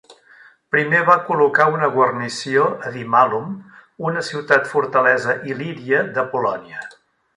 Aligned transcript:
Primer 0.75 1.01
va 1.09 1.17
col·locar 1.27 1.67
una 1.73 1.89
guarnició 1.97 2.65
a 2.89 2.93
Dimallum, 2.95 3.53
una 4.13 4.25
ciutat-fortalesa 4.31 5.37
il·líria 5.53 6.03
d'Apol·lònia. 6.17 6.87